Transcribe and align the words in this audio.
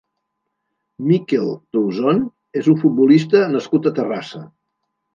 Mikel 1.09 1.51
Touzón 1.77 2.25
és 2.63 2.73
un 2.75 2.83
futbolista 2.83 3.45
nascut 3.55 3.87
a 3.93 3.97
Terrassa. 4.03 4.47